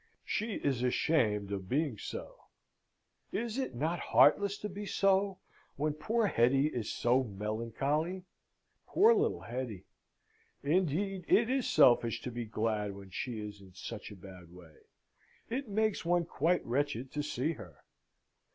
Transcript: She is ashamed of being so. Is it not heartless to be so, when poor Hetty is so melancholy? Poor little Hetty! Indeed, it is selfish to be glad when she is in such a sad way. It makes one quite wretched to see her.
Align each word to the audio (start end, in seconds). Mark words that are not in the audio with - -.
She 0.25 0.55
is 0.55 0.81
ashamed 0.81 1.51
of 1.51 1.69
being 1.69 1.95
so. 1.99 2.35
Is 3.31 3.59
it 3.59 3.75
not 3.75 3.99
heartless 3.99 4.57
to 4.57 4.67
be 4.67 4.87
so, 4.87 5.37
when 5.75 5.93
poor 5.93 6.25
Hetty 6.25 6.69
is 6.69 6.91
so 6.91 7.23
melancholy? 7.23 8.25
Poor 8.87 9.13
little 9.13 9.41
Hetty! 9.41 9.85
Indeed, 10.63 11.25
it 11.27 11.51
is 11.51 11.69
selfish 11.69 12.19
to 12.23 12.31
be 12.31 12.45
glad 12.45 12.95
when 12.95 13.11
she 13.11 13.39
is 13.41 13.61
in 13.61 13.75
such 13.75 14.09
a 14.09 14.19
sad 14.19 14.51
way. 14.51 14.73
It 15.51 15.69
makes 15.69 16.03
one 16.03 16.25
quite 16.25 16.65
wretched 16.65 17.11
to 17.11 17.21
see 17.21 17.51
her. 17.51 17.83